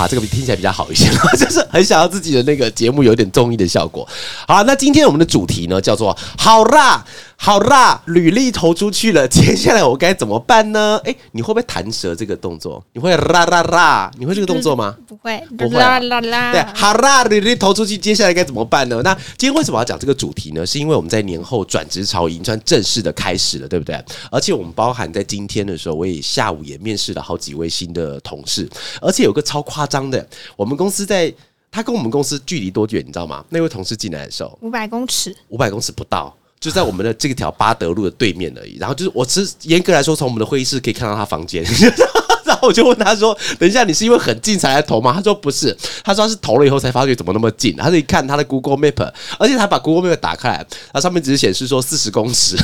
[0.00, 4.08] 啊，这个听起来比较好一些， 就是很想要自己的那个节目有点综艺的效果。
[4.48, 7.04] 好，那今天我们的主题呢，叫做“好啦，
[7.42, 11.00] 好啦”，履历投出去了，接下来我该怎么办呢？
[11.04, 12.84] 诶，你会不会弹舌这个动作？
[12.92, 14.10] 你会啦啦啦？
[14.18, 14.94] 你会这个动作吗？
[15.08, 19.00] 不会，不会啊啦啦啦，对，好啦，履历投出去，接下来该怎么办呢？
[19.02, 20.66] 那今天为什么要讲这个主题呢？
[20.66, 23.98] 是因为我们在年后转职潮已经算正式的开始了，对不对？
[24.30, 28.68] 而且我们包含在今天的时候，我也下午也面试了好几位新的同事，
[29.00, 31.32] 而且有个超夸张的，我们公司在
[31.70, 33.42] 他跟我们公司距离多远，你知道吗？
[33.48, 36.36] 那位同事进来的时候，五百公尺，五百公尺不到。
[36.60, 41.64] 就在我们的这条巴德路的对面而已，然后就是我是严格来说，从我们的会议室可以看到他房间，
[42.60, 52.56] 后我就问他说：“等一下，你是因为很近才来投吗？”他说：“不是，他说他是投了以后才发觉怎么那么近。”他是一看他的 Google Map，而且他把 Google Map 打开来，它上面只是显示说四十公尺。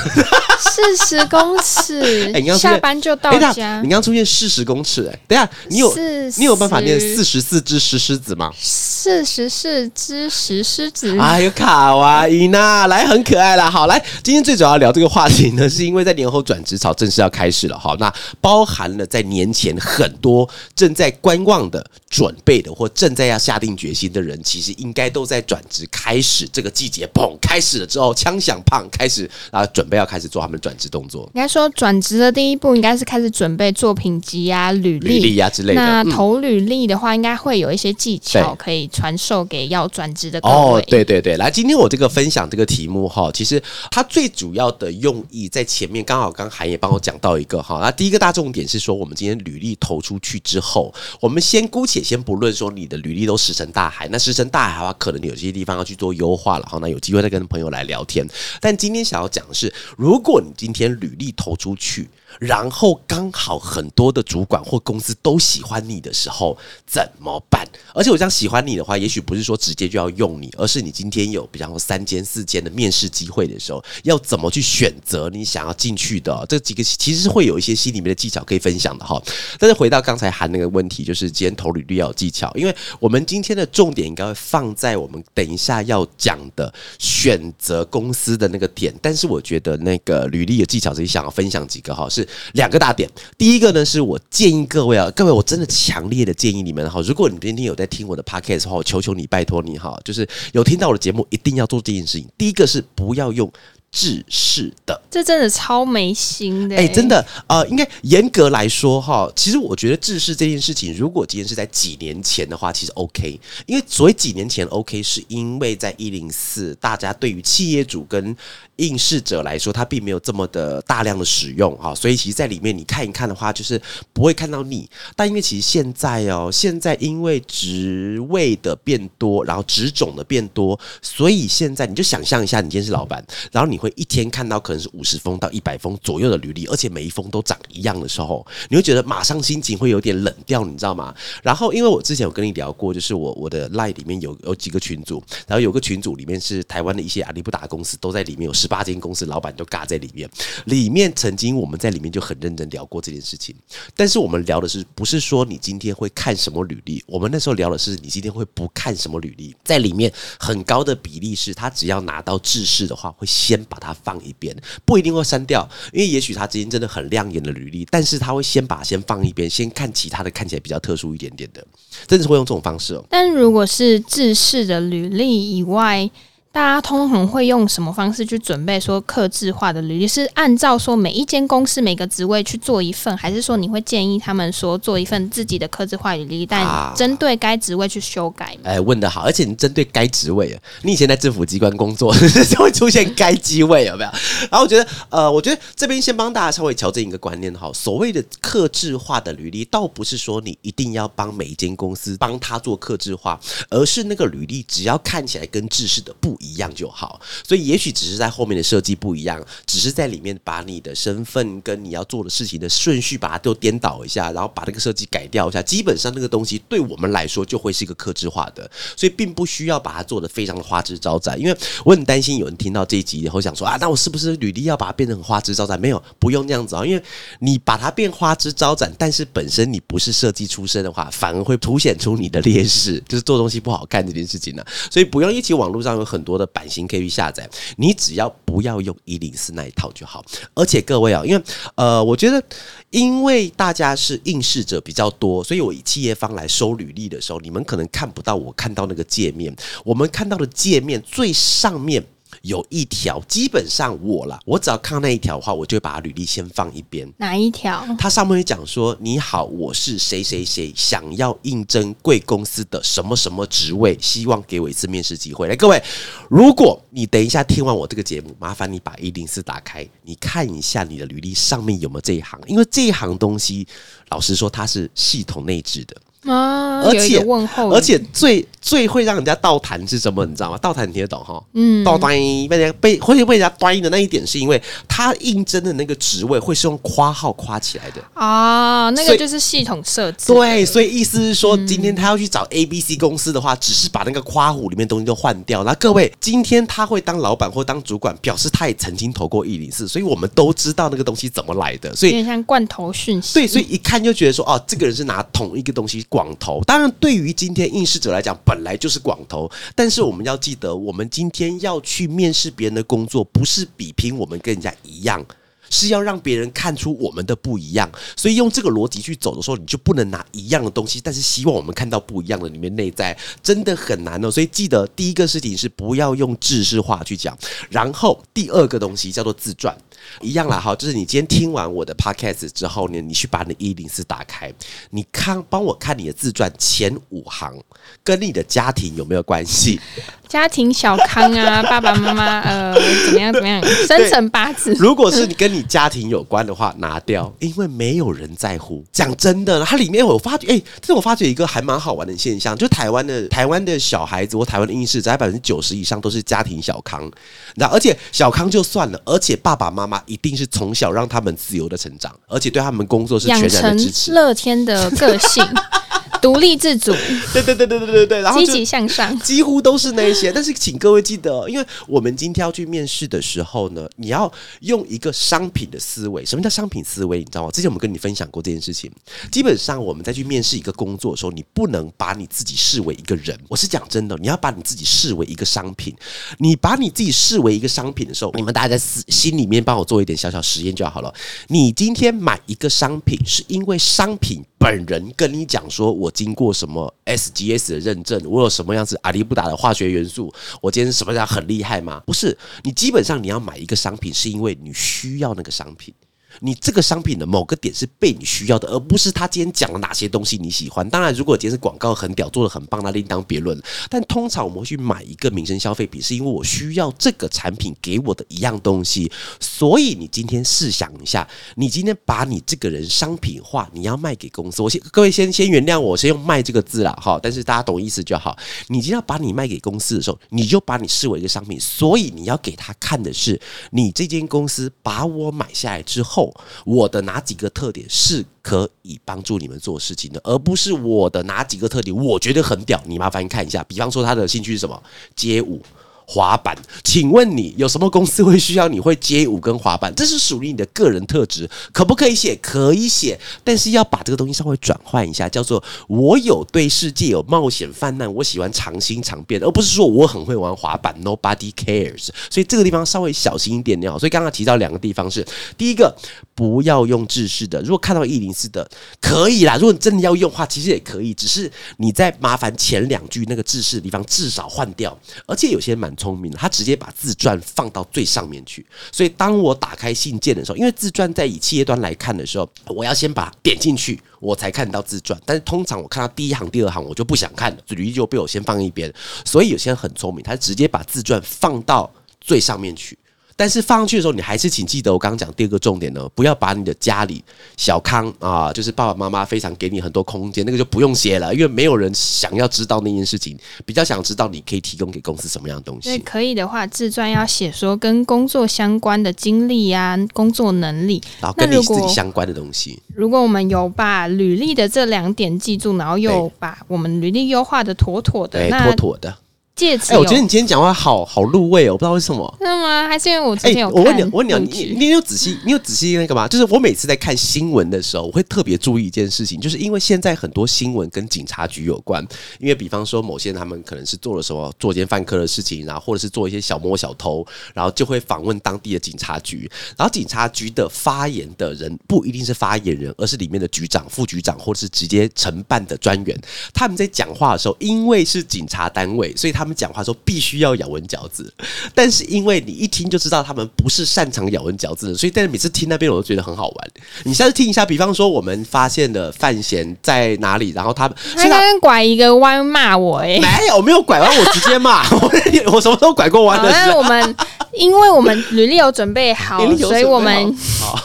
[0.59, 8.51] 四十公尺 哎你刚，下班就到家你，刚出现四十公尺，哎，等一下你有40你有办法念四十四只石狮子吗？
[8.61, 13.71] 四十四只石狮子，哎呦，卡哇伊娜，来很可爱啦。
[13.71, 17.79] 好，来，今天最主要聊这个话题呢，是因为在年后转职潮正式要开始了。
[17.79, 35.81] 好，那包含了在年前很多正在观望的、准备的或正在要下定决心的人，其实应该都在转职开始这个季节，砰开始了之后，枪响胖开始啊，准备要开始做他们的转职动作，应该说转职的第一步应该是开始准备作品集啊、履履历啊之类的。
[35.81, 47.79] 那嗯投履历的话，应该会有一些技巧可以传授给要转职的各哦位。，对对对，来，今天我这个分享这个题目哈，其实它最主要的用意在前面，刚好刚韩也帮我讲到一个哈。
[47.83, 56.79] 那第一个大重点是说，我们今天履历投出去之后，我们先姑且先不论说你的履历都石沉大海，那石沉大海的话，可能有些地方要去做优化了哈。
[56.81, 58.27] 那有机会再跟朋友来聊天。
[58.61, 66.57] 但今天想要讲的是，如果你今天履历投出去，然后刚好很多的主管或公司都喜欢你的时候，
[66.87, 67.67] 怎么办？
[67.95, 76.45] 而且我这样喜欢你的话，也许不是说直接就要用你，而是你今天有比方说三间四间的面试机会的时候，要怎么去选择你想要进去的？
[76.49, 79.21] 这几个其实是会有一些心里面的技巧可以分享的哈。
[79.59, 88.95] 但是回到刚才韩那个问题，就是今天投履历要有技巧，因为我们今天的重点应该会放在我们等一下要讲的选择公司的那个点。
[89.01, 93.09] 但是我觉得那个履历的技巧，这里想要分享几个哈，是两个大点。
[93.39, 102.29] 第一个呢，是我建议各位啊，各位我真的强烈的建议你们哈，如果你今天有在听我的 podcast 的话，我求求你，拜托你哈，就是有听到我的节目，一定要做这件事情。
[102.37, 103.51] 第一个是不要用
[103.91, 105.01] 制式的。
[105.11, 107.07] 这真的超没心的、哎、真。
[107.07, 118.37] 的，呃，应该严格来说哈，其实我觉得制式这件事情，如果今天是在几年前的话，其实 OK，因为所谓几年前 OK，是因为在一零四，大家对于企业主跟
[118.77, 123.81] 应试者来说，他并没有这么的大量的使用哈，所以其实在里面你看一看的话，就是
[124.13, 124.89] 不会看到腻。
[125.15, 141.15] 但因为其实现在哦，现在因为职位的变多，然后职种的变多，所以现在你就想象一下，你今天是老板，然后你会一天看到可能是五十封到一百封左右的履历，而且每一封都长一样的时候，你会觉得马上心情会有点冷掉，你知道吗？
[141.43, 150.29] 然后因为我之前有跟你聊过，就是我我的 line 里面有有几个群组，然后有个群组里面是台湾的一些阿里不达公司都在里面，有十八间公司老板都尬在里面。
[150.65, 153.55] 里面曾经我们在里面就很认真聊过这件事情，
[153.95, 157.03] 但是我们聊的是不是说你今天会看什么履历？
[157.07, 171.65] 我们那时候聊的是你今天会不看什么履历，在里面很高的比例是他只要拿到制式的话，会先把它放一边，不一定会删掉，因为也许他今天真的很亮眼的履历，但是他会先把先放一边，先看其他的看起来比较特殊一点点的，
[172.07, 173.05] 真的是会用这种方式哦。
[173.09, 176.11] 但如果是制式的履历以外，
[176.57, 180.09] 大家通常会用什么方式去准备说克制化的履历？
[180.09, 188.71] 是按照说每一间公司每个职位去做一份，还是说你会建议他们说做一份自己的克制化履历，啊但针对该职位去修改吗？
[188.71, 192.11] 哎，问的好，而且你针对该职位啊，你以前在政府机关工作
[192.49, 194.11] 就会出现该机位，有没有？
[194.51, 203.39] 然后我觉得，呃，我觉得这边先帮大家稍微调整一个观念哈，所谓的克制化的履历，倒不是说你一定要帮每一间公司帮他做克制化，
[203.69, 207.21] 而是那个履历只要看起来跟制式的不一一样就好。
[207.47, 221.39] 所以也许只是在后面的设计不一样，只是在里面把你的身份跟你要做的事情的顺序把它都颠倒一下，然后把那个设计改掉一下，基本上那个东西对我们来说就会是一个克制化的，所以并不需要把它做的非常的花枝招展。
[221.41, 225.81] 因为我很担心有人听到这一集以后想说啊，那我是不是履历要把它变得很花枝招展？
[225.81, 227.03] 没有，不用那样子啊，因为
[227.41, 234.65] 你把它变花枝招展，但是本身你不是设计出身的话，反而会凸显出你的劣势，就是做东西不好看这件事情呢。
[234.91, 240.25] 所以不用一起，网络上有很多的版型可以去下载，你只要不要用一零四那一套就好。
[240.55, 241.43] 而且各位啊，因为
[241.77, 242.43] 呃，我觉得
[242.91, 252.05] 因为大家是应试者比较多，所以我以企业方来收履历的时候，你们可能看不到我看到那个界面，我们看到的界面最上面。
[252.47, 257.07] 有一条，基本上我啦，我只要看到那一条的话，我就会把履历先放一边。
[257.19, 257.85] 哪一条？
[257.99, 265.83] 它上面会讲说：“你好，我是谁谁谁，想要应征贵公司的什么什么职位，希望给我一次面试机会。”来，各位，
[266.31, 273.67] 如果你等一下听完我这个节目，麻烦你把一零四打开，你看一下你的履历上面有没有这一行，因为这一行东西，
[274.11, 275.97] 老实说，它是系统内置的。
[276.27, 280.27] 啊，而且问候，而且最最会让人家倒谈是什么？
[280.27, 280.59] 你知道吗？
[280.59, 281.43] 倒谈你听得懂哈？
[281.55, 290.33] 嗯，倒端被人家被会被人家端的那一点，是因为他应征的那个职位会是用括号夸起来的啊，那个就是系统设置。
[290.33, 295.63] 对，所以意思是说，今天他要去找 A、B、C 公司的话，只是把那个夸弧里面东西都换掉。
[295.63, 301.95] 那各位，今天他会当老板或当主管，表示他也曾经投过一零四，所以我们都知道那个东西怎么来的。
[301.95, 303.35] 所以有点像罐头讯息。
[303.35, 306.05] 对，所以一看就觉得说，哦，这个人是拿同一个东西。
[306.17, 309.51] 广投，当然对于今天应试者来讲，本来就是广投。
[309.75, 315.23] 但是我们要记得，我们今天要去面试别人的工作，不是比拼我们跟人家一样，
[315.69, 317.87] 是要让别人看出我们的不一样。
[318.17, 324.31] 所以用这个逻辑去走的时候，你就不能拿一样的东西，但是希望我们看到不一样的里面内在，真的很难哦。
[324.31, 327.37] 所以记得第一个事情是不要用知识化去讲，
[327.69, 329.77] 然后第二个东西叫做自传。
[330.21, 334.53] 一样啦，哈，就是你今天听完我的 podcast 之后呢，你去把你一零四打开，
[334.91, 337.55] 你看，帮我看你的自传前五行
[338.03, 339.81] 跟你的家庭有没有关系？
[340.29, 342.75] 家庭小康啊， 爸爸妈妈呃
[343.05, 343.63] 怎么样怎么样？
[343.87, 344.75] 生辰八字。
[344.75, 348.85] 如果是你跟你家庭有关的话，拿掉，因为没有人在乎。
[348.91, 357.09] 讲真的，它里面我发觉，哎，这我发觉一个还蛮好玩的现象，就台湾的台湾的小孩子或台湾的应试，在百分之九十以上都是家庭小康。
[357.55, 365.43] 那而且小康就算了，而且爸爸妈妈一定是从小让他们自由的成长，而且对他们工作是全然的支持，乐天的个性。
[366.23, 366.93] 独立自主，
[367.33, 370.33] 对对对对对对对，然后积极向上，几乎都是那些。
[370.33, 376.25] 但是，请各位记得，因为我们今天要去面试的时候呢，你要用一个商品的思维。
[376.25, 377.19] 什么叫商品思维？
[377.19, 377.51] 你知道吗？
[377.53, 378.91] 之前我们跟你分享过这件事情。
[379.31, 383.39] 基本上，我们在去面试一个工作的时候，你不能把你自己视为一个人。
[383.49, 385.95] 我是讲真的，你要把你自己视为一个商品。
[386.39, 391.13] 你把你自己视为一个商品的时候， 你们大家在心心里面帮我做一点小小实验就好了。
[391.49, 394.43] 你今天买一个商品，是因为商品。
[394.59, 402.03] 本人跟你讲说，我经过什么 SGS 的认证，我有什么样子阿里不达的化学元素，我今天什么样很厉害吗？
[402.07, 405.95] 不是，你基本上你要买一个商品，是因为你需要那个商品。
[406.41, 410.89] 你这个商品的某个点是被你需要的，而不是他今天讲了哪些东西你喜欢。
[410.91, 413.61] 当然，如果今天是广告很屌，做的很棒，那另当别论。
[413.89, 419.11] 但通常我们会去买一个民生消费品，是因为我需要这个产品给我的一样东西。
[419.41, 424.63] 所以你今天试想一下，你今天把你这个人商品化，你要卖给公司。
[424.63, 427.19] 我先各位先先原谅我，先用“卖”这个字了哈。
[427.23, 428.37] 但是大家懂意思就好。
[428.69, 431.59] 你今天要把你卖给公司的时候，你就把你视为一个商品。
[431.59, 433.41] 所以你要给他看的是，
[433.71, 436.26] 你这间公司把我买下来之后。
[436.65, 442.81] 我的哪几个特点是可以帮助你们做事情的，而不是我的哪几个特点我觉得很屌。
[442.87, 444.83] 你麻烦看一下，比方说他的兴趣是什么，
[445.15, 445.61] 街舞。
[446.09, 449.93] 滑板，请问你有什么公司会需要你会街舞跟滑板？
[449.97, 452.37] 这是属于你的个人特质，可不可以写？
[452.41, 462.11] 可以写，但是要把这个东西稍微转换一下，叫做我有对世界有冒险泛滥，我喜欢尝新尝变，而不是说我很会玩滑板，Nobody cares。
[462.31, 463.99] 所以这个地方稍微小心一点点好。
[463.99, 465.27] 所以刚刚提到两个地方是，
[465.59, 465.93] 第一个
[466.37, 468.71] 不要用制式的，如果看到一零四的
[469.01, 474.97] 可以啦，如果你真的要用的话，其实也可以，只是你在麻烦前两句那个制式的地方至少换掉，
[475.27, 475.96] 而且有些蛮。
[475.97, 478.65] 聪明，他直接把自传放到最上面去。
[478.93, 485.21] 所以当我打开信件的时候，因为自传在以企业端来看的时候，我要先把点进去，我才看到自传。
[485.25, 488.93] 但是通常我看到第一行、第二行，我就不想看了，履历就被我先放一边。
[489.25, 492.99] 所以有些人很聪明，他直接把自传放到最上面去。
[493.37, 497.23] 但是放上去的时候，你还是请记得我刚刚讲第二个重点呢，不要把你的家里
[497.59, 505.99] 小康啊，就是爸爸妈妈非常给你很多空间，那个就不用写了，因为没有人想要知道那件事情，比较想知道你可以提供给公司什么样的东西。
[505.99, 511.03] 可以的话，自传要写说跟工作相关的经历呀、工作能力。
[511.21, 519.15] 然后跟你自己相关的东西，如果我们有把履历的这两点记住，然后又把我们履历优化的妥妥的，妥妥的。
[519.57, 522.37] 哎、借此有我觉得你今天讲话好好入味哦，我不知道为什么。
[522.39, 522.87] 真的吗？
[522.87, 526.29] 还是因为我之哎、前有我问你，我问你啊，你你你有仔细， 你有仔细那个吗？
[526.29, 532.07] 就是我每次在看新闻的时候，我会特别注意一件事情，就是因为现在很多新闻跟警察局有关，
[532.39, 546.15] 因为比方说某些人他们可能是做了什么作奸犯科的事情，然后或者是做一些小摸小偷，然后就会访问当地的警察局，然后警察局的发言的人不一定是发言人，而是里面的局长、副局长或者是直接承办的专员，
[546.53, 551.33] 他们在讲话的时候，因为是警察单位，所以他们讲话的时候必须要咬文嚼字。
[551.75, 556.69] 但是因为你一听就知道他们不是擅长咬文嚼字的，所以但是每次听那边我都觉得很好玩。
[557.05, 563.19] 你下次听一下，比方说我们发现的范闲在哪里，然后他他刚刚拐一个弯骂我、哎。
[563.21, 565.11] 没有没有拐弯，我直接骂我，
[565.53, 566.71] 我什么时候拐过弯好，的是？
[566.71, 567.17] 我们
[567.53, 570.79] 因为我们履历有准备好 所以我们好，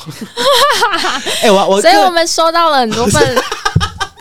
[1.41, 3.35] 哎、我我所以我们收到了很多份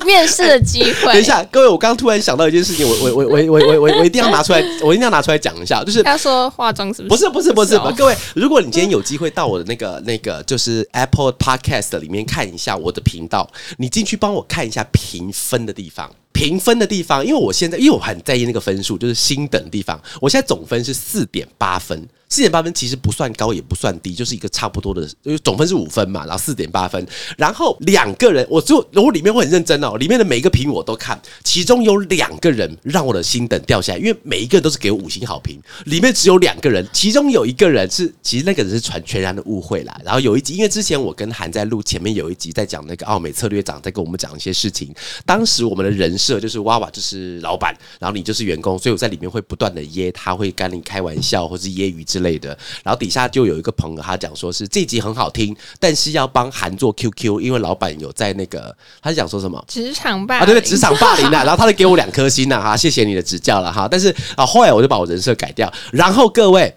[0.07, 1.13] 面试的机会。
[1.13, 7.29] 等一，下，各位，我刚突然想到一件事情，我我我我我我我我一定要拿出来， 我一定要拿出来讲一下，就是他说化妆是不是？
[7.29, 16.11] 不是不是不是，哦各位，如果你今天有机会到我的那个那个就是 Apple Podcast 里面看一下我的频道，你进去帮我看一下评分的地方。
[16.33, 20.01] 评分的地方，因为我现在因为我很在意那个分数，就是星等的地方。
[20.21, 27.05] 我现在总分是四点八分，四点八分其实不算高也不算低，就是一个差不多的，就是总分是五分嘛，然后四点八分。
[27.37, 40.01] 然后两个人，我就我里面会很认真哦，里面的每一个评我都看，其中有两个人让我的心等掉下来，因为每一个人都是给我五星好评，里面只有两个人，其中有一个人是其实那个人是传全然的误会啦。
[40.05, 44.95] 然后有一集，因为之前我跟韩在录前面有一集在讲那个奥美策略长在跟我们讲一些事情，
[45.27, 52.57] 当时我们的人设就是娃娃就是老板，然后你就是员工，所以我在里面会不断的噎他，会跟你开玩笑或是揶揄之类的。
[52.83, 59.63] 然后底下就有一个朋友他讲说是这集很好听，但是要帮韩做 QQ，因为老板有在那个他是讲说什么？
[59.69, 63.89] 职场霸啊，对对，职场霸凌啊， 然后他就给我两颗星呐、哈，谢谢你的指教了哈。
[63.91, 66.75] 但是啊，后来我就把我人设改掉，然后各位。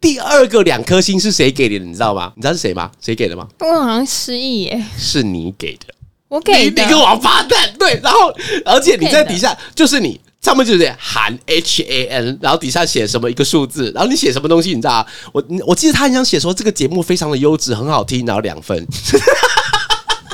[0.00, 1.78] 第二个两颗星是谁给的？
[1.78, 2.32] 你知道吗？
[2.34, 2.90] 你知道是谁吗？
[3.00, 3.46] 谁给的吗？
[3.60, 5.94] 我好像失忆耶，是你给的。
[6.26, 7.72] 我给你个王八蛋！
[7.78, 8.34] 对，然后
[8.64, 15.06] 而且你在底下就是你上面就是喊 H A N，然后底下写什么一个数字，然后你写什么东西，你知道啊？
[15.32, 18.84] 我我记得他很想写说这个节目非常的优质，很好听，然后两分。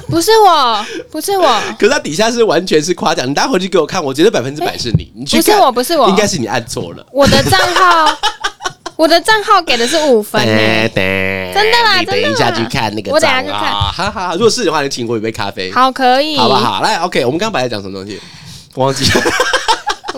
[0.08, 5.12] 不是我，不是我， 可是他底下是完全是夸奖，你待会回去给我看，我觉得百分之百是你。
[5.14, 7.06] 你去不是我，不是我，应该是你按错了。
[7.12, 8.18] 我的账号，
[8.96, 10.90] 我的账号给的是五分耶。
[10.96, 13.92] 真真的啦你等一下去看那个我等下账啊！
[13.94, 16.54] 哈哈，如果是的话，你请我一杯咖啡，好，可以，好不？
[16.54, 16.80] 好？
[16.80, 18.18] 来，OK，我们刚刚本来讲什么东西？
[18.72, 19.22] 我忘记了。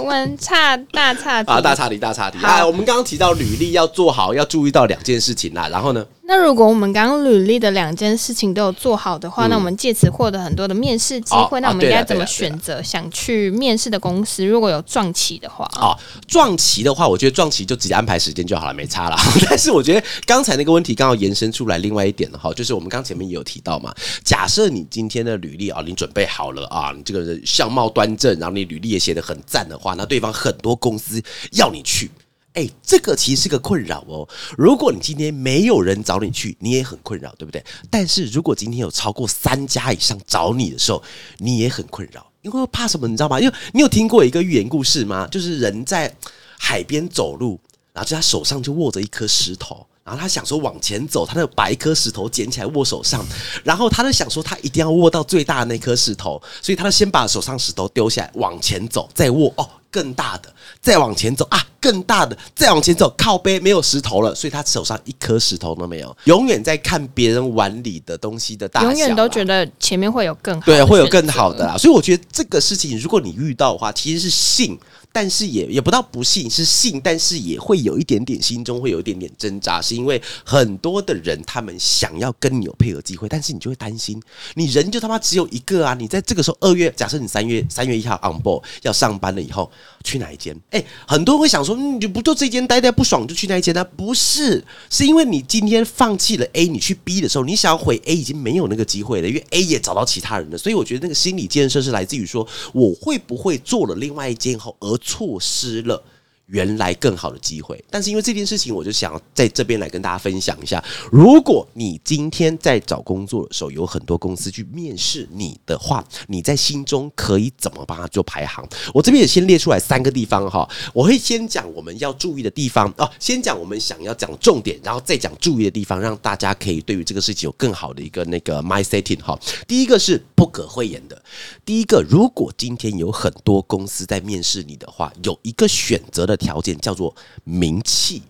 [0.00, 2.38] 我们差大差题啊，大差题，大差题。
[2.38, 5.68] 好啊，我们刚刚提到履历要做好，要注意到两件事情啦。
[5.68, 11.58] 然后呢，那如果我们刚刚履历的两件事情都有做好的话，嗯那我们借此获得很多的面试机会。
[11.58, 14.46] 哦那我们应该怎么选择想去面试的公司？
[14.46, 15.90] 如果有撞期的话，哦，
[16.28, 19.16] 撞期的话，我觉得撞期就直接安排时间就好了，没差啦。
[19.50, 31.20] 但是我觉得刚才那个问题刚好延伸出来另外一点了哈，就是我们刚前面也有提到嘛，假设你今天的履历啊，你准备好了啊，你这个人相貌端正，然后你履历也写得很赞的话，那对方很多公司
[31.54, 32.08] 要你去。
[32.54, 34.28] 哎、这个其实是个困扰哦。
[34.58, 37.64] 如果你今天没有人找你去，你也很困扰，对不对？
[37.88, 41.02] 但是如果今天有超过三家以上找你的时候，
[41.38, 43.06] 你也很困扰，因为怕什么？
[43.06, 43.40] 你知道吗？
[43.40, 45.28] 因为你有听过一个寓言故事吗？
[45.30, 46.12] 就是人在
[46.58, 47.58] 海边走路，
[47.92, 49.86] 然后就他手上就握着一颗石头。
[50.02, 53.24] 然后他想说往前走，他就把一颗石头捡起来握手上，
[53.62, 71.76] 然后他就想说他一定要握到最大的那颗石头，所以他就先把手上石头丢下来，往前走，再握哦更大的，再往前走啊更大的，再往前走靠背没有石头了，所以他手上一颗石头都没有，永远在看别人碗里的东西的大小啊，永远都觉得前面会有更好的对，会有更好的啦。
[71.76, 74.78] 所以我觉得这个事情，如果你遇到的话，其实是信，
[75.12, 84.20] 但是也也不到不信，是信，但是也会有一点点心中会有一点点挣扎，是因为很多的人他们想要跟你有配合机会，但是你就会担心，
[84.54, 85.94] 你人就他妈只有一个啊！
[85.94, 89.70] 你在这个时候二月，假设你三月三月一号 on board 要上班了以后，
[90.04, 90.56] 去哪一间？
[90.70, 100.56] 哎、很多人会想说，嗯你不就这间待待不爽就去那一间呢、不是，是因为你今天放弃了 A，你去 B 的时候，你想要回 A 已经没有那个机会了，因为 A 也找到其他人了。
[100.56, 106.04] 所以我觉得那个心理建设是来自于说，我会不会做了另外一间后而错失了。
[106.50, 107.82] 原来更好的机会。
[107.90, 118.66] 但是因为这件事情，我就想在这边来跟大家分享一下：如果你今天在找工作的时候，有很多公司去面试你的话，你在心中可以怎么帮他做排行？
[118.92, 129.38] 我这边也先列出来三个地方哈，我会先讲我们要注意的地方哦，先讲我们想要讲重点，然后再讲注意的地方，让大家可以对于这个事情有更好的一个那个 my setting 哈。
[129.66, 131.22] 第一个是不可讳言的，
[131.64, 138.22] 第一个，如果今天有很多公司在面试你的话，有一个选择的条件叫做名气。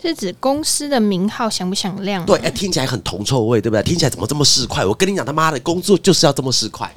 [0.00, 2.24] 是指公司的名号响不响亮？
[2.24, 3.82] 对，哎，听起来很铜臭味，对不对？
[3.82, 4.86] 听起来怎么这么市侩？
[4.86, 6.88] 我跟你讲，他妈的工作就是要这么市侩。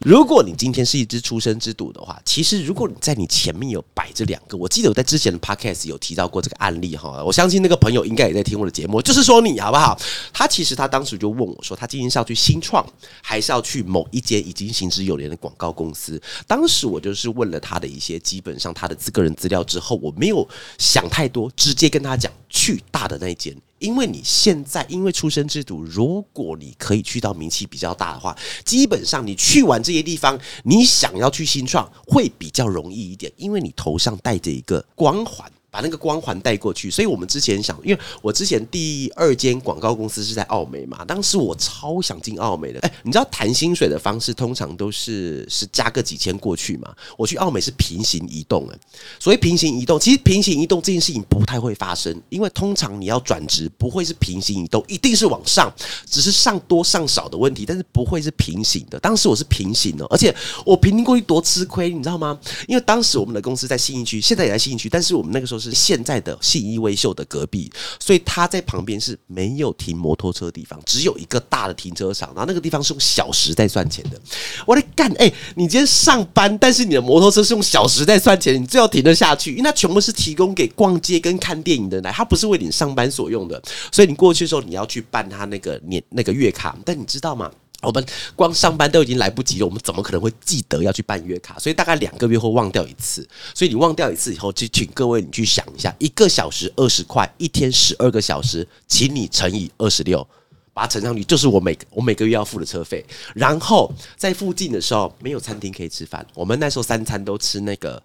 [0.00, 7.22] 如果你今天是一只出生之犊的话，其实如果你在你前面有摆这两个，我记得我在之前的 podcast 有提到过这个案例哈。
[7.24, 9.98] 我相信那个朋友应该也在听我的节目，就是说你好不好？
[10.32, 12.84] 他其实他当时就问我说，他今天是要去新创，
[13.22, 16.20] 还是要去某一间已经行之有年的广告公司？
[16.46, 20.46] 当时我就是问了他的一些基本上他的资个人资料之后，我没有
[20.76, 22.32] 想太多，直接跟他讲。
[22.48, 35.50] 去大的那一间，因为你现在因为出生制度，如果你可以去到名气比较大的话，基本上你去完这些地方，你想要去新创会比较容易一点，因为你头上带着一个光环。
[35.70, 42.80] 把那个光环带过去，所以我们之前想，因为我之前第二间广告公司是在澳美嘛，当时我超想进澳美的。
[42.80, 46.94] 哎，你知道谈薪水的方式通常都是是加个几千过去嘛？
[47.18, 48.78] 我去澳美是平行移动哎，
[49.20, 55.70] 所以平行移动其实平行移动这件事情不太会发生，因为通常你要转职不会是平行移动，一定是往上，
[56.08, 58.98] 只是上多上少的问题，但是不会是平行的。
[59.00, 60.34] 当时我是平行的，而且
[60.64, 62.38] 我平行过去多吃亏，你知道吗？
[62.66, 65.57] 因为当时我们的公司在新一区，现在也在新一区，但是我们那个时候。
[65.58, 74.20] 是现在的信义威秀的隔壁，所以他在旁边是没有停摩托车的地方，只有一个大的停车场，然后那个地方是用小时在算钱的。
[74.66, 83.60] 我来干，哎，你今天上班，但是你的摩托车是用小时在算钱，你最好停得下去，因为它全部是提供给逛街跟看电影的来，它不是为你上班所用的，
[83.92, 87.50] 所以你过去的时候你要去办他那个年那个月卡，但你知道吗？
[87.80, 88.04] 我们
[88.34, 91.56] 光上班都已经来不及了，我们怎么可能会记得要去办月卡？
[91.60, 93.26] 所以大概两个月会忘掉一次。
[93.54, 100.26] 所以你忘掉一次以后，就请各位你去想一下，一个小时二十块，一天十二个小时，请你乘以二十六，
[100.74, 103.04] 把它乘上去，就是我每我每个月要付的车费。
[103.32, 108.02] 然后在附近的时候没有餐厅可以吃饭，我们那时候三餐都吃那个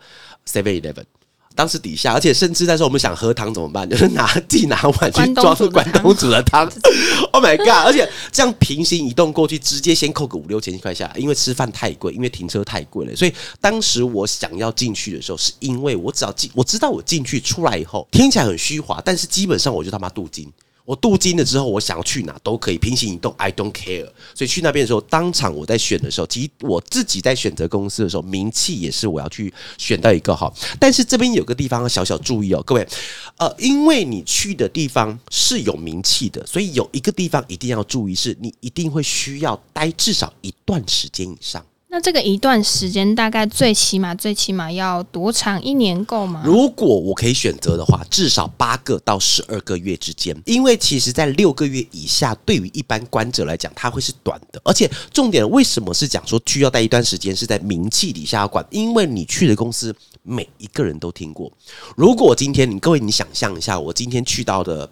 [0.47, 1.03] Seven Eleven。
[1.55, 3.87] 当时底下，而且甚至那时候我们想喝汤怎么办？
[3.89, 6.69] 就是拿地拿碗去装关东煮的汤。
[7.31, 7.87] Oh my god！
[7.87, 13.15] 而且这样平行移动过去，直接先扣个五六千块下来，因为吃饭太贵，因为停车太贵了。
[13.15, 20.47] 所以当时我想要进去的时候，是因为我只要进，我知道我进去出来以后听起来很虚华，但是基本上我就他妈镀金。
[20.85, 24.05] 我镀金了之后，我想要去哪都可以平行移动，I don't care。
[24.35, 30.51] 所以去那边的时候，当场我在选的时候，其实我自己在选择公司的时候，名气也是我要去选到一个哈。
[30.79, 32.87] 但是这边有个地方要小小注意哦，各位，
[33.37, 41.65] 呃，因为你去的地方是有名气的，所以有一个地方一定要注意，是你一定会需要待至少一段时间以上。
[41.93, 45.61] 那这个一段时间大概最起码最起码要多长？
[45.61, 46.41] 一年够吗？
[46.43, 50.35] 如果我可以选择的话，至少八个到十二个月之间。
[50.47, 54.59] 因为其实，在六个月以下，对于一般观者来讲，它会是短的。
[54.65, 57.35] 而且重点，为什么是讲说需要待一段时间？
[57.35, 61.51] 是在名气底下管，因为你去的公司每一个人都听过。
[61.95, 64.89] 如果今天你各位，你想象一下，我今天去到的。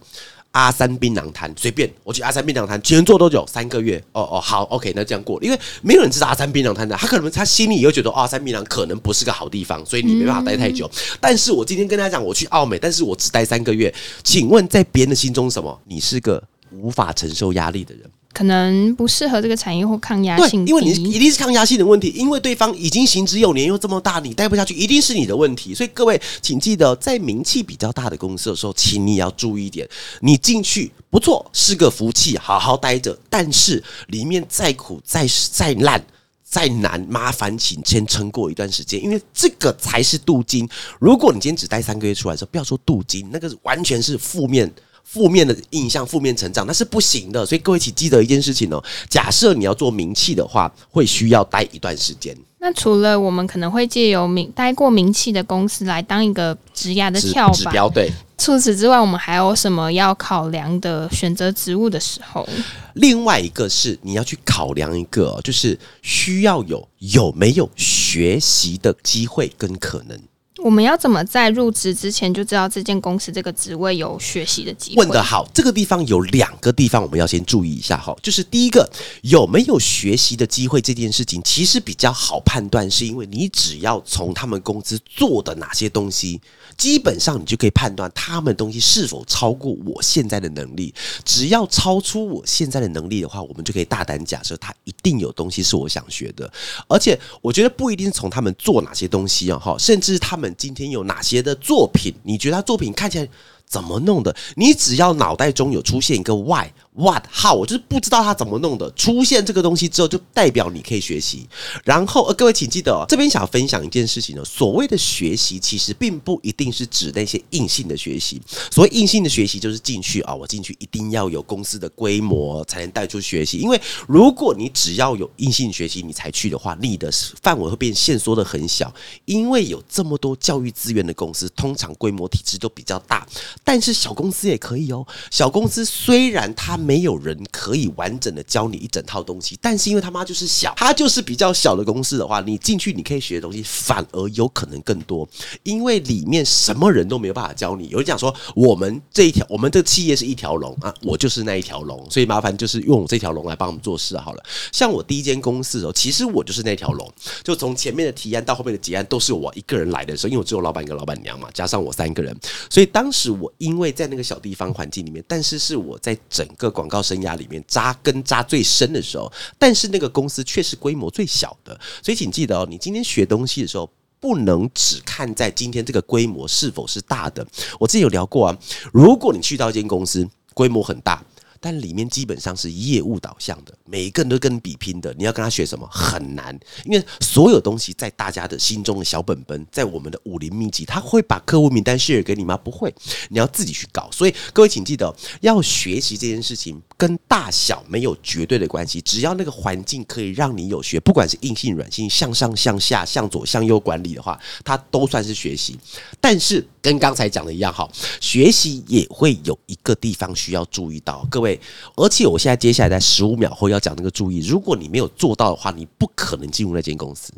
[0.51, 3.45] 阿三槟榔摊，随便我去阿三槟榔摊，请人做多久？
[3.47, 4.01] 三个月。
[4.11, 10.89] 哦哦，好，OK，那这样过，因为没有人知道阿三槟榔摊的，他可能他心里又觉得阿三槟榔可能不是个好地方，所以你没办法待太久。
[11.19, 13.93] 但是我今天跟他讲，我去澳美，但是我只待三个月。
[14.23, 15.79] 请问在别人的心中，什么？
[15.85, 18.03] 你是个无法承受压力的人。
[18.33, 25.75] 可能不适合这个产业或抗压性，因为你一定是抗压性的问题，因为对方已经行之有年又这么大，你待不下去，一定是你的问题。
[25.75, 29.87] 所以各位，请记得，在名气比较大的公司的时候，请你要注意一点，
[30.21, 33.17] 你进去不错，是个福气，好好待着。
[33.29, 36.01] 但是里面再苦、再再烂、
[36.43, 40.67] 再难，麻烦请先撑过一段时间，因为这个才是镀金。
[40.99, 44.71] 如果你今天只待三个月出来的时候，不要说镀金，那个完全是负面。
[45.11, 47.45] 负面的印象、负面成长，那是不行的。
[47.45, 52.33] 所以各位请记得一件事情哦：假设你要做名气的话，会需要待一段时间。
[52.59, 58.09] 那除了我们可能会借由名待过名气的公司来当一个职涯的跳板指标，对。
[58.37, 61.09] 除此之外，我们还有什么要考量的？
[61.11, 62.47] 选择职务的时候，
[62.93, 70.17] 另外一个是你要去考量一个，就是需要有有没有学习的机会跟可能。
[70.63, 74.97] 我们要怎么在入职之前就知道这间公司这个职位有学习的机会？
[74.97, 78.87] 问得好，这个地方有两个地方我们要先注意一下哈，就是第一个
[79.23, 86.39] 有没有学习的机会这件事情，其实比较好判断，是因为你只要从他们公司做的哪些东西，
[86.77, 90.93] 基本上你就可以判断他们东西是否超过我现在的能力。
[91.25, 96.51] 只要超出我现在的能力的话，我们就可以大胆假设他一定有东西是我想学的。
[96.87, 103.27] 而且我觉得不一定从他们做哪些东西啊，哈，甚至他们今天有哪些的作品，你觉得他作品看起来
[103.65, 104.35] 怎么弄的？
[104.55, 106.67] 你只要脑袋中有出现一个 why。
[106.93, 107.55] What how？
[107.55, 108.91] 我就是不知道他怎么弄的。
[108.91, 111.47] 出现这个东西之后，就代表你可以学习。
[111.85, 114.43] 然后，呃，各位请记得，这边想要分享一件事情呢。
[114.43, 118.41] 所谓的学习，其实并不一定是指那些硬性的学习。
[118.69, 123.57] 所谓硬性的学习，就是进去啊，我进去一定要有公司的规模才能带出学习。
[123.57, 127.09] 因为如果你只要有硬性学习你才去的话，你的
[127.41, 128.93] 范围会变限缩的很小。
[129.23, 133.25] 因为有这么多教育资源的公司，通常规模体制都比较大。
[133.63, 135.07] 但是小公司也可以哦。
[135.29, 145.27] 小公司虽然它没有人可以完整的教你一整套东西，但是因为他妈就是小，他就是比较小的公司的话，你进去你可以学的东西反而有可能更多，
[145.63, 147.87] 因为里面什么人都没有办法教你。
[147.89, 154.43] 有人讲说，我们这一条， 我们这个企业是一条龙啊，我就是那一条龙，所以麻烦就是用我这条龙来帮我们做事好了。
[154.71, 157.07] 像我第一间公司哦，其实我就是那条龙，
[157.43, 162.35] 就从前面的提案到后面的结案都是我一个人来的时候，因为我只有老板跟老板娘嘛，加上我三个人，
[162.69, 166.70] 所以当时我因为在那个小地方环境里面，但是是我在整个。
[166.71, 177.45] 广告生涯里面扎根扎最深的时候，但是那个公司却是规模最小的，所以请记得哦，你今天学东西的时候，不能只看在今天这个规模是否是大的。
[177.79, 178.57] 我自己有聊过啊，
[178.93, 181.23] 如果你去到一间公司，规模很大。
[181.63, 185.13] 但里面基本上是业务导向的，每一个人都跟你比拼的。
[185.15, 192.57] 你要跟他学什么很难，因为所有东西在大家的心中的小本本，在我们的武林秘籍，他会把客户名单 share 给你吗？
[192.57, 192.91] 不会，
[193.29, 194.09] 你要自己去搞。
[194.11, 205.77] 所以各位请记得，要学习这件事情跟大小没有绝对的关系，只要那个环境可以让你有学，不管是硬性软性，向上向下，向左向右管理的话，它都算是学习。
[206.19, 207.87] 但是跟刚才讲的一样，哈，
[208.19, 211.50] 学习也会有一个地方需要注意到，各位。
[211.95, 217.33] 而且我现在接下来在十五秒后要讲那个注意，如果你没有做到的话，你不可能进入那间公司。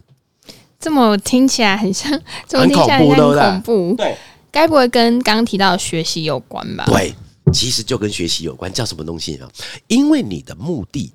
[0.80, 2.12] 这么听起来很像，
[2.52, 3.42] 很恐怖，对不对？
[3.42, 4.18] 恐怖，对，
[4.52, 6.84] 该不会跟刚刚提到的学习有关吧？
[6.88, 7.16] 对，
[7.54, 9.50] 其实就跟学习有关，叫什么东西啊？
[9.88, 11.14] 因为你的目的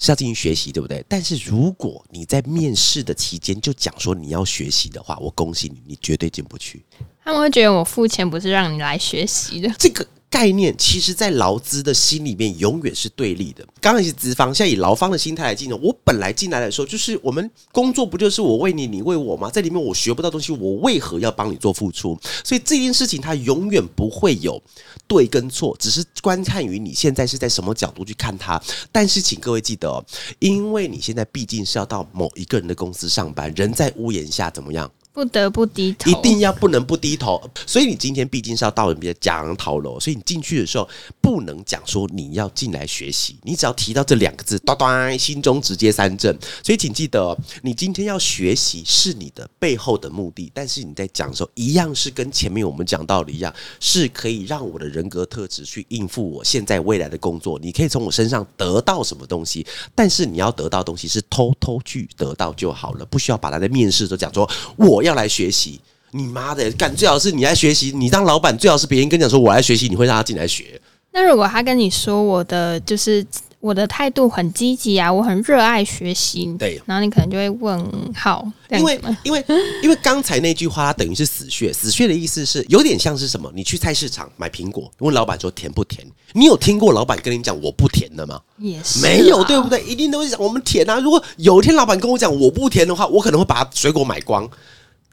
[0.00, 1.04] 是要进行学习，对不对？
[1.08, 6.84] 但是如果你在面试的期间就讲说你要学习的话，我恭喜你，你绝对进不去。
[7.24, 10.04] 他们会觉得我付钱不是让你来学习的，这个。
[10.34, 13.64] 概念其实，在劳资的心里面永远是对立的。
[13.80, 15.78] 刚刚是资方，现在以劳方的心态来进入。
[15.80, 19.48] 我本来进来的时候，就是我们工作不就是我为你，你为我吗？
[19.48, 22.18] 在里面我学不到东西，我为何要帮你做付出？
[22.42, 24.60] 所以这件事情它永远不会有
[25.06, 28.60] 对跟错，只是观看于你现在是在什么角度去看它。
[28.90, 30.04] 但是请各位记得，
[30.40, 34.90] 因为你现在毕竟是要到某一个人的公司上班，人在屋檐下，怎么样？
[35.14, 37.40] 不得不低头，一定要不能不低头。
[37.64, 40.88] 所以你今天毕竟是要到人家讲讨楼，所以你进去的时候
[41.20, 46.36] 不能讲说你要进来学习，你只要提到这两个字，咚咚，心中直接三震。
[46.64, 57.56] 所以请记得，你今天要学习是你的背后的目的，但是你在讲的时候，一样是跟前面我们讲到的一样，是可以让我的人格特质去应付我现在未来的工作。
[57.62, 65.03] 你可以从我身上得到什么东西，但是你要得到东西是偷偷去得到就好了，不需要把他在面试都讲说我。
[65.04, 66.94] 要来学习，你妈的干！
[66.94, 70.80] 最好是你来学习，你当老板最好是别人跟你讲说我来学习，你会让他进来学。
[71.12, 73.24] 那如果他跟你说我的就是
[73.60, 79.44] 我的态度很积极啊，我很热爱学习，对，然后你可能就会问号，因为因为
[79.82, 83.50] 因为刚才那句话等于是死穴，死穴的意思是有点像是什么？
[83.54, 86.04] 你去菜市场买苹果，问老板说甜不甜？
[86.32, 88.40] 你有听过老板跟你讲我不甜的吗？
[88.58, 89.82] 也是没有，对不对？
[89.84, 90.98] 一定都会讲我们甜啊！
[90.98, 94.50] 如果有一天老板跟我讲我不甜的话，我可能会把水果买光。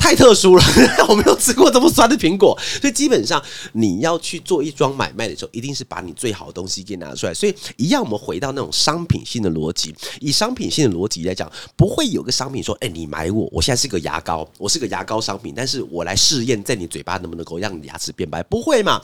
[0.02, 0.64] 太特殊了，
[1.08, 3.42] 我没有吃过这么酸的苹果，所以基本上
[3.74, 7.34] 你要去做一桩买卖的时候，一定是把你最好的东西给拿出来。
[7.34, 19.00] 所以一样，我们回到那种商品性的逻辑，以商品性的逻辑来讲，不会有个商品说：“哎，你买我，我现在是个牙膏，我是个牙膏商品，但是我来试验在你嘴巴能不能够让你牙齿变白？”不会嘛？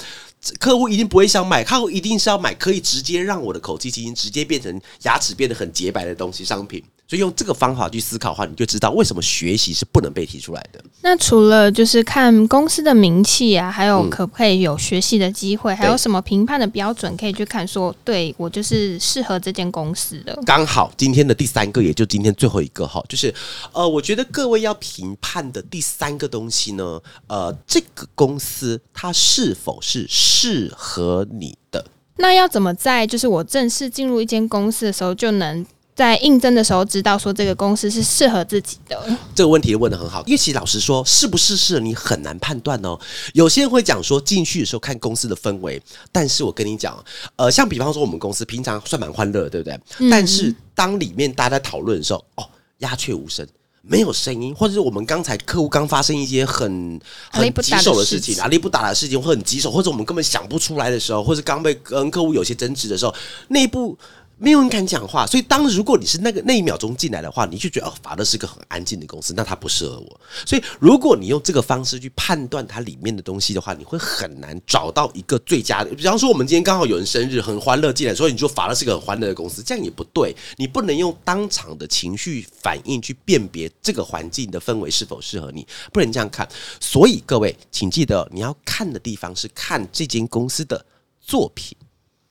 [0.60, 6.84] 客户一定不会想买，客户一定是要买可以直接让我的口气清新，直接变成牙齿变得很洁白的东西商品。
[7.08, 10.84] 所以用这个方法去思考的话，你就知道为什么学习是不能被提出来的。
[11.02, 20.38] 那除了就是看公司的名气啊，还有嗯可不可以有学习的机会，还有什么评判的标准可以去看说，对我就是适合这间公司的。
[20.46, 23.34] 刚好今天的第三个，也就今天最后一个哈，就是
[23.72, 31.86] 呃，我觉得各位要评判的第三个东西呢，呃，这个公司它是否是适合你的。
[32.18, 35.64] 那要怎么在就是我正式进入一间公司的时候，就能
[35.98, 38.96] 在应征的时候知道说这个公司是适合自己的？
[39.34, 42.96] 这个问题问的很好，因为其实老实说，是不是适合你很难判断哦。
[43.34, 45.82] 有些人会讲说，进去的时候看公司的氛围，
[46.12, 47.04] 但是我跟你讲，
[47.36, 50.10] 呃，像比方说我们公司平常算蛮欢乐的，对不对？
[50.12, 53.48] 但是当里面大家在讨论的时候，哦，鸦雀无声。
[53.90, 57.00] 没有声音，或者是我们刚才客户刚发生一些很
[57.32, 63.16] 很棘手的事情，事情阿力不打的事情，或很棘手，或者我们根本想不出来的时候，或者刚被跟客户有些争执的时候，
[63.48, 63.98] 内部
[64.40, 70.22] 没有人敢讲话，所以当如果你是那个那一秒钟进来的话，你就觉得哦，法乐是个很安静的公司，那它不适合我。
[70.46, 75.90] 所以如果你用这个方式去判断它里面的东西的话，你会很难找到一个最佳的。
[75.96, 80.36] 比方说，我们今天刚好有人生日，很欢乐进来，所以你就法乐是个很欢乐的公司，这样也不对。
[80.58, 86.48] 你不能用当场的情绪反应去辨别这个环境的氛围是否适合你，不能这样看。
[86.80, 90.86] 所以各位，请记得你要看的地方是看这间公司的
[91.20, 91.76] 作品。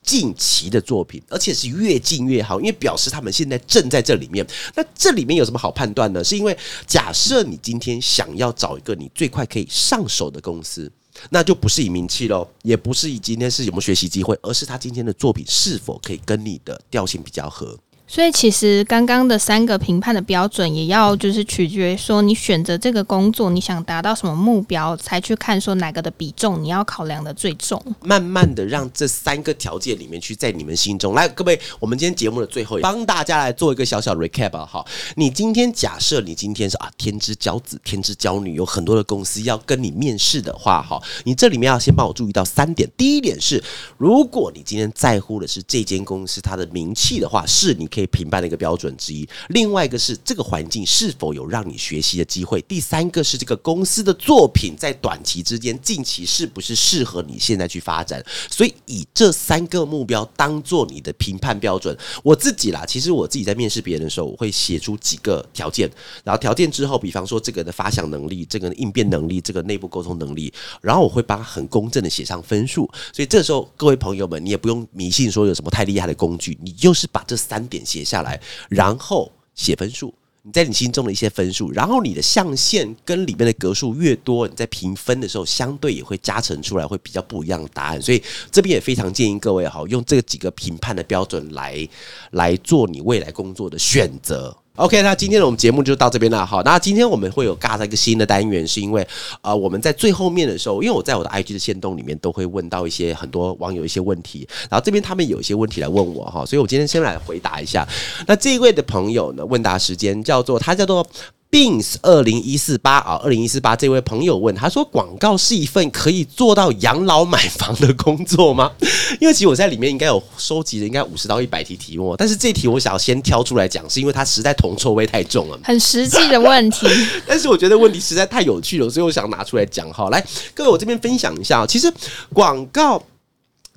[0.07, 4.47] 近期的作品，而且是越近越好，因为表示他们现在正在这里面。
[4.73, 6.23] 那这里面有什么好判断呢？
[6.23, 10.89] 是因为假设你今天想要找一个你最快可以上手的公司，
[11.29, 17.77] 那就不是以名气喽，也不是以今天是有没有学习机会，而是他今天的作品是否可以跟你的调性比较合。
[18.09, 27.81] 所以其实刚刚的三个评判的标准，也要就是取决于说你选择这个工作，你想达到什么目标，才去看说哪个的比重你要考量的最重。
[28.01, 42.89] 慢慢的让这三个条件里面去在你们心中来，各位，我们今天节目的最后，帮大家来做一个小小 recap，哈，你今天假设你今天是啊天之骄子、天之骄女，有很多的公司要跟你面试的话，哈，你这里面要先帮我注意到三点。
[42.95, 43.61] 第一点是，
[43.97, 49.27] 如果你今天在乎的是这间公司它的名气的话，是你可以评判的一个标准之一。
[49.49, 52.61] 另外一个是这个环境是否有让你学习的机会。
[52.61, 58.23] 第三个是这个公司的作品在短期之间、近期是不是适合你现在去发展。
[58.51, 61.97] 所以以这三个目标当做你的评判标准。
[62.23, 65.89] 我自己啦，其实我自己在面试别人的时候，我会写出几个条件，
[66.23, 72.87] 然后条件之后，比方说这个的发想能力、这个的应变能力、这个内部沟通能力，然后我会帮他很公正的写上分数。
[73.11, 80.13] 所以这时候各位朋友们，你也不用迷信说有什么太厉害的工具，你就是把这三点写下来，然后写分数。
[80.43, 88.01] 你在你心中的一些分数，然后你的象限跟里面的格数越多，你在评分的时候相对也会加成出来，会比较不一样的答案。
[88.01, 91.85] 所以这边也非常建议各位哈，用这几个评判的标准来
[92.31, 94.55] 来做你未来工作的选择。
[94.77, 96.45] OK，那今天的我们节目就到这边了。
[96.45, 99.05] 好，那今天我们会有尬在一个新的单元，是因为
[99.41, 107.87] 呃我们在最后面的时候，因为我在我的 IG 的线动里面都会问到一些很多网友一些问题，然后这边他们有一些问题来问我哈，所以我今天先来回答一下。
[108.27, 111.05] 那这一位的朋友呢，问答时间叫做他叫做。
[111.49, 118.69] Beans 二零一四八啊，二零一四八这位朋友问，他说：“广告是一份可以做到养老买房的工作吗？”
[119.21, 125.57] 因为其实我在里面应该有收集的应该五十到一百题题目，但是这题我想要先挑出来讲，是因为它实在铜臭味太重了。
[125.63, 126.85] 很实际的问题，
[127.25, 130.09] 但是我觉得问题实在太有趣了，所以我想拿出来讲哈。
[130.09, 130.21] 来，
[130.53, 131.91] 各位，我这边分享一下，其实
[132.33, 133.01] 广告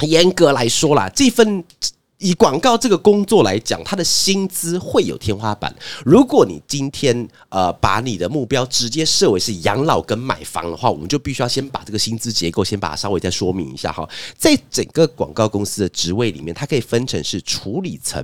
[0.01, 1.65] 严格来说啦，这份。
[2.21, 5.75] 以广告这个工作来讲，它的薪资会有天花板。
[6.05, 14.09] 如果你今天呃把你的目标直接设为是养老跟买房的话，我们就必须要先把这个薪资结构先把它稍微再说明一下哈。
[14.37, 18.23] 在整个广告公司的职位里面，它可以分成是处理层。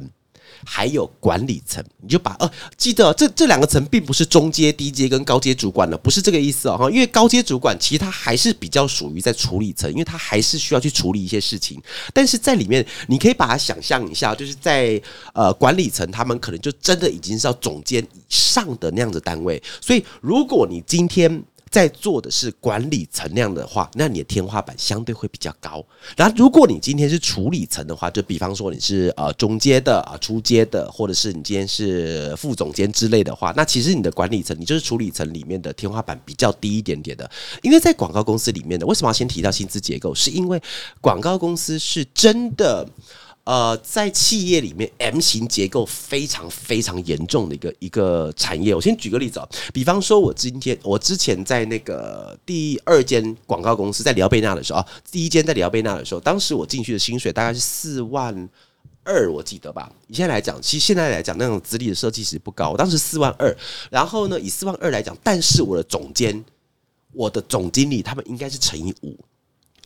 [0.65, 6.91] 还有管理层，你就把呃记得这这两个层并不是中阶、低阶跟高阶主管了，不是这个意思哦哈。
[6.91, 11.81] 因为高阶主管其实他还是比较属于在处理层，因为他还是需要去处理一些事情。
[12.13, 15.01] 但是在里面，你可以把它想象一下，就是在
[15.35, 19.63] 呃管理层，他们可能就真的已经是要总监以上的那样子单位。
[19.81, 25.85] 所以，如果你今天在做的是管理层量的话，那你的天花板相对会比较高。
[26.17, 37.29] 然后，如果你今天是处理层的话，就比方说你是呃中阶的啊、初阶的，或者是你今天是副总监之类的话，那其实你的管理层，你就是处理层里面的天花板比较低一点点的。
[37.63, 40.15] 因为在广告公司里面的，为什么要先提到薪资结构？
[40.15, 40.63] 是因为
[41.01, 42.89] 广告公司是真的。
[43.47, 48.75] 呃，在企业里面，M 型结构非常非常严重的一个一个产业。
[48.75, 58.49] 我先举个例子啊，比方说，我今天我之前在那个第二间广告公司在里奥贝纳的时候啊，第一间在里奥贝纳的时候，当时我进去的薪水大概是四万
[59.05, 59.89] 二，我记得吧？
[60.09, 63.57] 以现在来讲，其实现在来讲，那种资历的设计师不高，我当时四万二。
[63.93, 66.45] 然后呢，以四万二来讲，但是我的总监、
[67.13, 69.17] 我的总经理他们应该是乘以五。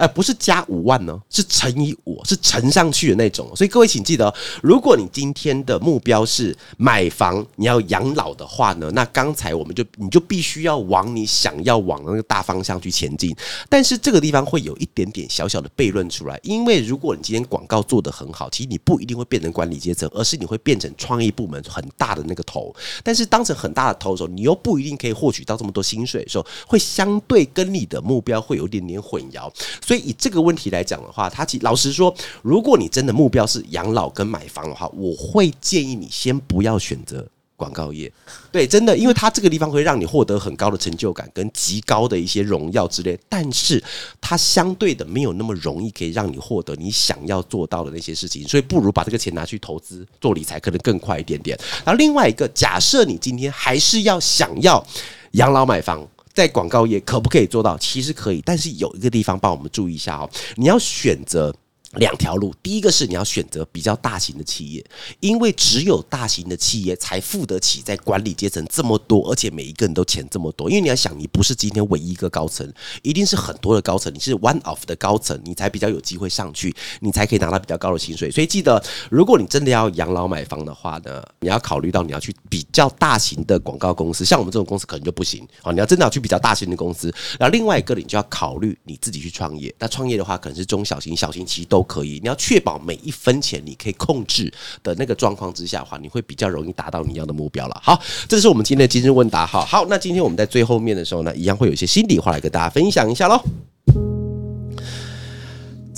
[0.00, 3.54] 呃，不是加五万呢，是乘以五，是乘上去的那种。
[3.54, 13.36] 所以各位请记得，如果你今天的目标是买房，你要养老的话呢，那刚才我们就你就必须要往你想要往那个大方向去前进。
[13.68, 22.74] 但是这个地方会有一点点小小的悖论出来，因为如果你今天广告做得很好，其实你不一定会变成管理阶层，而是你会变成创意部门很大的那个头。
[23.04, 29.52] 但是当成很大的头的时候，你又不一定可以获取到这么多薪水的时候，会相对跟你的目标会有一点点混淆。
[29.90, 37.26] 所以以这个问题来讲的话，他其实老实说，如果你真的目标是养老跟买房的话，我会建议你先不要选择
[37.56, 38.12] 广告业。
[38.52, 43.82] 对，真的，因为它这个地方会让你获得很高的成就感跟极高的一些荣耀之类，但是
[44.20, 51.58] 它相对的没有那么容易可以让你获得你想要做到的那些事情，所以不如把这个钱拿去投资做理财，可能更快一点点。
[51.84, 54.86] 然后另外一个，假设你今天还是要想要
[55.32, 56.06] 养老买房。
[56.40, 57.76] 在广告业可不可以做到？
[57.76, 61.54] 其实可以，但是有一个地方帮我们注意一下哦，你要选择。
[61.96, 64.84] 两条路，第一个是你要选择比较大型的企业，
[65.18, 70.70] 因为只有大型的企业才付得起在管理阶层这么多，而且每一个人都钱这么多。
[70.70, 72.72] 因为你要想，你不是今天唯一一个高层，
[73.02, 78.30] 一定是很多的高层，你是 one of 的高层，你才比较有机会上去，你才可以拿到比较高的薪水。
[78.30, 85.72] 所以记得，如果你真的要养老买房的话呢，你要考虑到你要去比较大型的广告公司，像我们这种公司可能就不行哦。
[85.72, 89.74] 你要真的要去比较大型的公司，然后另外一个你就要考虑你自己去创业。
[89.78, 91.90] 那创业的话，可能是中小型、小型启动都。
[91.90, 94.48] 可以，你要确保每一分钱你可以控制
[94.80, 97.80] 的那个状况之下的话，你会比较容易达到你要的目标了。
[97.82, 99.44] 好，这是我们今天的今日问答。
[99.44, 103.42] 好好，那今天我们在最后面的时候呢，一样会有一些心里话来跟大家分享一下喽。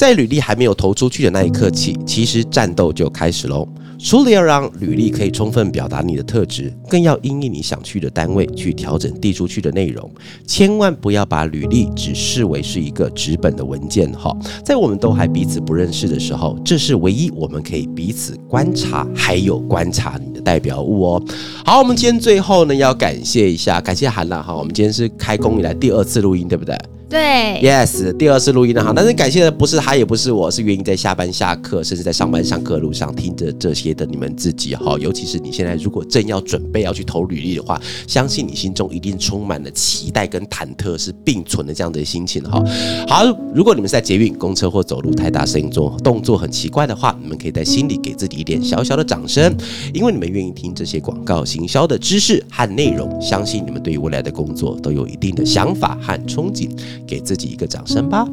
[0.03, 3.69] 在履历还没有投出去的那一刻起，其实战斗就开始喽。
[4.01, 10.11] 除了要让履历可以充分表达你的特质，更要因应你想去的单位去调整递出去的内容。
[10.45, 14.37] 千万不要把履历只视为是一个纸本的文件哈。
[14.65, 21.23] 在我们都还彼此不认识的时候，这是唯一我们可以彼此观察还有观察你的代表物哦。
[21.65, 24.53] 好，我们今天最后呢要感谢一下，感谢韩兰哈。
[24.53, 26.77] 我们今天是开工以来第二次录音，对不对？
[27.12, 34.96] 对，yes，第二次录音的哈，但是感谢的不是他，也不是我，是原因在下班、下课，甚至在上班、上课路上听着这些的你们自己哈。
[34.98, 42.64] 尤其是你现在如果正要准备要去投履历的话，相信你心中一定充满了期待跟忐忑，是并存的这样的心情哈。
[43.07, 49.55] 好，如果你们是在捷运、公车或走路太大声音中动作很奇怪的话，你们可以在心里给自己一点小小的掌声，
[49.92, 56.70] 因为你们愿意听这些广告行销的知识和内容，相信你们对于未来的工作都有一定的想法和憧憬。
[57.07, 58.27] 给自己一个掌声吧！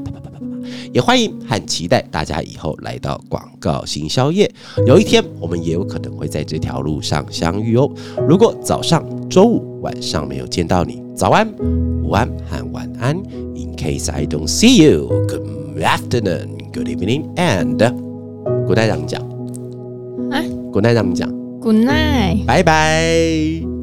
[0.93, 4.49] 也欢迎和期待大家以后来到广告行销业。
[4.85, 7.89] 有一天，我们也有可能会在这条路上相遇哦。
[8.27, 11.47] 如果早上、周五、晚上没有见到你，早安、
[12.03, 13.15] 午安和晚安。
[13.55, 17.77] In case I don't see you, good afternoon, good evening, and
[18.65, 18.87] good night。
[18.87, 19.21] 让你讲
[20.31, 21.29] 啊，good night，让你讲
[21.61, 23.78] ，good night，拜拜。